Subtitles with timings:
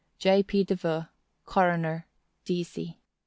[0.17, 0.41] "J.
[0.41, 0.63] P.
[0.65, 1.09] DEVEAUX,
[1.45, 2.05] _Coroner,
[2.43, 2.63] D.
[2.63, 2.97] C.